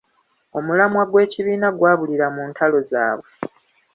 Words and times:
Omulamwa 0.57 1.03
gw’ekibiina 1.11 1.67
gwabulira 1.77 2.27
mu 2.35 2.41
ntalo 2.49 2.79
zaabwe. 2.91 3.29